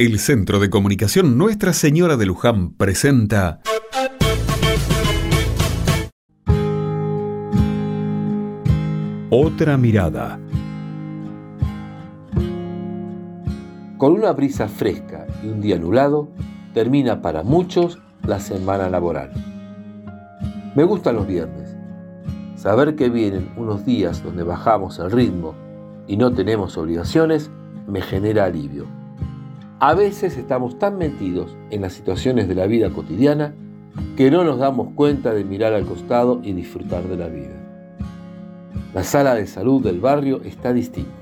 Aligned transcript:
El 0.00 0.20
Centro 0.20 0.60
de 0.60 0.70
Comunicación 0.70 1.36
Nuestra 1.36 1.72
Señora 1.72 2.16
de 2.16 2.24
Luján 2.24 2.70
presenta 2.74 3.58
Otra 9.28 9.76
mirada. 9.76 10.38
Con 13.96 14.12
una 14.12 14.30
brisa 14.30 14.68
fresca 14.68 15.26
y 15.42 15.48
un 15.48 15.60
día 15.60 15.80
nublado, 15.80 16.28
termina 16.74 17.20
para 17.20 17.42
muchos 17.42 17.98
la 18.22 18.38
semana 18.38 18.88
laboral. 18.88 19.32
Me 20.76 20.84
gustan 20.84 21.16
los 21.16 21.26
viernes. 21.26 21.74
Saber 22.54 22.94
que 22.94 23.08
vienen 23.08 23.50
unos 23.56 23.84
días 23.84 24.22
donde 24.22 24.44
bajamos 24.44 25.00
el 25.00 25.10
ritmo 25.10 25.56
y 26.06 26.16
no 26.16 26.32
tenemos 26.32 26.76
obligaciones 26.76 27.50
me 27.88 28.00
genera 28.00 28.44
alivio. 28.44 28.86
A 29.80 29.94
veces 29.94 30.36
estamos 30.36 30.76
tan 30.80 30.98
metidos 30.98 31.56
en 31.70 31.82
las 31.82 31.92
situaciones 31.92 32.48
de 32.48 32.56
la 32.56 32.66
vida 32.66 32.90
cotidiana 32.90 33.54
que 34.16 34.28
no 34.28 34.42
nos 34.42 34.58
damos 34.58 34.88
cuenta 34.96 35.32
de 35.32 35.44
mirar 35.44 35.72
al 35.72 35.86
costado 35.86 36.40
y 36.42 36.52
disfrutar 36.52 37.04
de 37.04 37.16
la 37.16 37.28
vida. 37.28 37.54
La 38.92 39.04
sala 39.04 39.36
de 39.36 39.46
salud 39.46 39.80
del 39.80 40.00
barrio 40.00 40.42
está 40.42 40.72
distinta. 40.72 41.12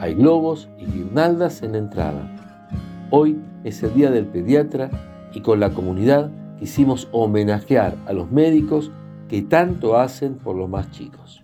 Hay 0.00 0.12
globos 0.12 0.68
y 0.78 0.84
guirnaldas 0.84 1.62
en 1.62 1.72
la 1.72 1.78
entrada. 1.78 2.68
Hoy 3.10 3.38
es 3.64 3.82
el 3.82 3.94
día 3.94 4.10
del 4.10 4.26
pediatra 4.26 4.90
y 5.32 5.40
con 5.40 5.58
la 5.58 5.70
comunidad 5.70 6.30
quisimos 6.58 7.08
homenajear 7.10 7.96
a 8.04 8.12
los 8.12 8.30
médicos 8.30 8.90
que 9.28 9.40
tanto 9.40 9.96
hacen 9.96 10.34
por 10.34 10.56
los 10.56 10.68
más 10.68 10.90
chicos. 10.90 11.42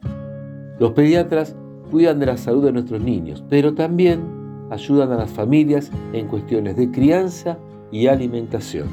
Los 0.79 0.91
pediatras 0.91 1.57
cuidan 1.91 2.19
de 2.19 2.27
la 2.27 2.37
salud 2.37 2.63
de 2.67 2.73
nuestros 2.73 3.01
niños, 3.01 3.43
pero 3.49 3.73
también 3.73 4.44
ayudan 4.71 5.13
a 5.13 5.17
las 5.17 5.31
familias 5.31 5.91
en 6.13 6.27
cuestiones 6.27 6.77
de 6.77 6.91
crianza 6.91 7.59
y 7.91 8.07
alimentación. 8.07 8.89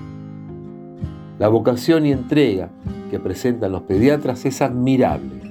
La 1.39 1.47
vocación 1.47 2.05
y 2.05 2.11
entrega 2.11 2.69
que 3.09 3.19
presentan 3.19 3.71
los 3.71 3.83
pediatras 3.83 4.45
es 4.45 4.61
admirable. 4.61 5.41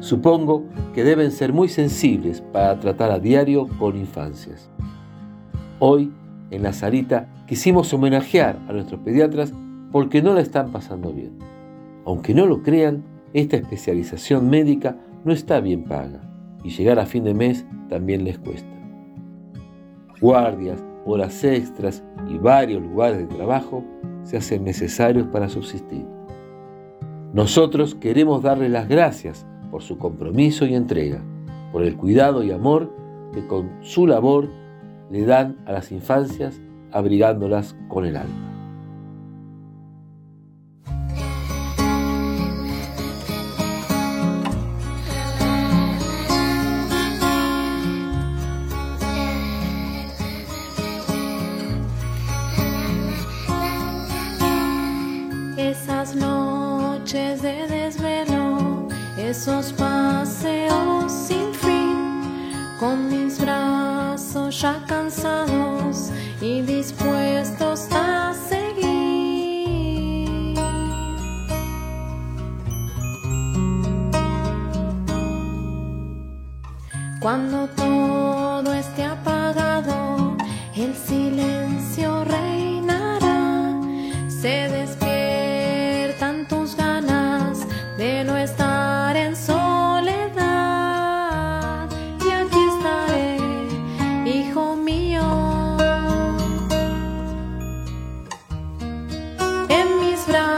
Supongo 0.00 0.64
que 0.94 1.04
deben 1.04 1.32
ser 1.32 1.52
muy 1.52 1.68
sensibles 1.68 2.40
para 2.40 2.78
tratar 2.78 3.10
a 3.10 3.18
diario 3.18 3.66
con 3.78 3.96
infancias. 3.96 4.70
Hoy, 5.78 6.12
en 6.50 6.62
la 6.62 6.72
salita, 6.72 7.28
quisimos 7.46 7.92
homenajear 7.92 8.58
a 8.68 8.72
nuestros 8.72 9.00
pediatras 9.00 9.52
porque 9.90 10.22
no 10.22 10.32
la 10.32 10.42
están 10.42 10.70
pasando 10.70 11.12
bien. 11.12 11.32
Aunque 12.04 12.34
no 12.34 12.46
lo 12.46 12.62
crean, 12.62 13.02
esta 13.32 13.56
especialización 13.56 14.48
médica 14.48 14.96
no 15.24 15.32
está 15.32 15.60
bien 15.60 15.84
paga 15.84 16.20
y 16.62 16.70
llegar 16.70 17.00
a 17.00 17.06
fin 17.06 17.24
de 17.24 17.34
mes 17.34 17.66
también 17.88 18.24
les 18.24 18.38
cuesta 18.38 18.75
guardias, 20.20 20.82
horas 21.04 21.42
extras 21.44 22.02
y 22.28 22.38
varios 22.38 22.82
lugares 22.82 23.18
de 23.18 23.26
trabajo 23.26 23.84
se 24.24 24.36
hacen 24.36 24.64
necesarios 24.64 25.26
para 25.28 25.48
subsistir. 25.48 26.04
Nosotros 27.32 27.94
queremos 27.94 28.42
darles 28.42 28.70
las 28.70 28.88
gracias 28.88 29.46
por 29.70 29.82
su 29.82 29.98
compromiso 29.98 30.66
y 30.66 30.74
entrega, 30.74 31.22
por 31.72 31.82
el 31.82 31.96
cuidado 31.96 32.42
y 32.42 32.50
amor 32.50 32.92
que 33.32 33.46
con 33.46 33.70
su 33.82 34.06
labor 34.06 34.48
le 35.10 35.24
dan 35.24 35.56
a 35.66 35.72
las 35.72 35.92
infancias 35.92 36.60
abrigándolas 36.92 37.76
con 37.88 38.04
el 38.04 38.16
alma. 38.16 38.45
Esos 59.36 59.72
paseos 59.72 61.12
sin 61.12 61.52
fin, 61.54 62.52
con 62.80 63.08
mis 63.08 63.38
brazos 63.40 64.60
ya 64.60 64.82
cansados 64.86 66.10
y 66.40 66.62
dispuestos 66.62 67.88
a 67.92 68.32
seguir. 68.48 68.94
Cuando 77.20 77.68
todo 77.76 78.35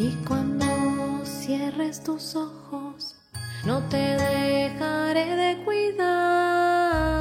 y 0.00 0.16
cuando 0.26 0.64
cierres 1.26 2.02
tus 2.02 2.34
ojos 2.34 3.16
no 3.66 3.82
te 3.90 3.98
dejaré 3.98 5.36
de 5.36 5.62
cuidar. 5.62 7.20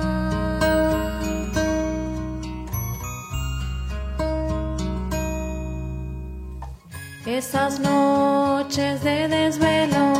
Esas 7.26 7.82
noches 7.82 9.04
de 9.04 9.28
desvelo, 9.28 10.14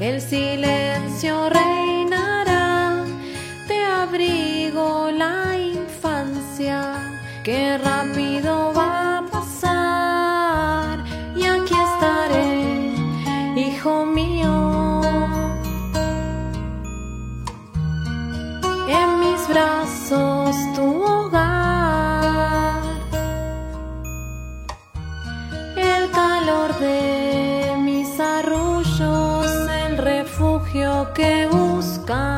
el 0.00 0.22
silencio 0.22 1.50
reinará, 1.50 3.04
te 3.68 3.84
abrirá 3.84 5.12
la 5.12 5.54
infancia, 5.54 6.94
que 7.44 7.76
rápido 7.76 8.72
va 8.74 8.79
brazos 19.50 20.56
tu 20.76 21.02
hogar, 21.02 22.82
el 25.76 26.10
calor 26.10 26.78
de 26.78 27.74
mis 27.78 28.20
arrullos, 28.20 29.46
el 29.84 29.98
refugio 29.98 31.12
que 31.14 31.48
buscas. 31.50 32.30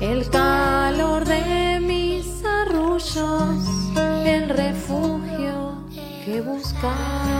El 0.00 0.28
calor 0.30 1.24
de 1.24 1.80
mis 1.80 2.44
arrullos, 2.44 3.64
el 4.24 4.48
refugio 4.48 5.76
que 6.24 6.40
buscas. 6.40 7.31